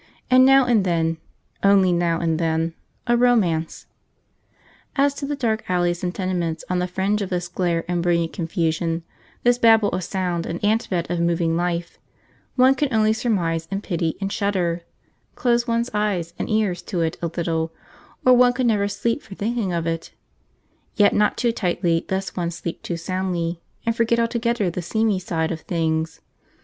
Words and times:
and 0.31 0.43
now 0.43 0.65
and 0.65 0.83
then 0.83 1.17
only 1.61 1.91
now 1.91 2.19
and 2.19 2.39
then 2.39 2.73
a 3.05 3.15
romance. 3.15 3.85
As 4.95 5.13
to 5.13 5.27
the 5.27 5.35
dark 5.35 5.63
alleys 5.69 6.03
and 6.03 6.09
tenements 6.15 6.63
on 6.71 6.79
the 6.79 6.87
fringe 6.87 7.21
of 7.21 7.29
this 7.29 7.47
glare 7.47 7.85
and 7.87 8.01
brilliant 8.01 8.33
confusion, 8.33 9.03
this 9.43 9.59
Babel 9.59 9.89
of 9.89 10.03
sound 10.03 10.47
and 10.47 10.57
ant 10.65 10.89
bed 10.89 11.05
of 11.11 11.19
moving 11.19 11.55
life, 11.55 11.99
one 12.55 12.73
can 12.73 12.91
only 12.91 13.13
surmise 13.13 13.67
and 13.69 13.83
pity 13.83 14.17
and 14.19 14.33
shudder; 14.33 14.81
close 15.35 15.67
one's 15.67 15.91
eyes 15.93 16.33
and 16.39 16.49
ears 16.49 16.81
to 16.81 17.01
it 17.01 17.15
a 17.21 17.27
little, 17.27 17.71
or 18.25 18.33
one 18.33 18.53
could 18.53 18.65
never 18.65 18.87
sleep 18.87 19.21
for 19.21 19.35
thinking 19.35 19.71
of 19.71 19.85
it, 19.85 20.11
yet 20.95 21.13
not 21.13 21.37
too 21.37 21.51
tightly 21.51 22.03
lest 22.09 22.35
one 22.35 22.49
sleep 22.49 22.81
too 22.81 22.97
soundly, 22.97 23.61
and 23.85 23.95
forget 23.95 24.19
altogether 24.19 24.67
the 24.67 24.81
seamy 24.81 25.19
side 25.19 25.51
of 25.51 25.61
things. 25.61 26.21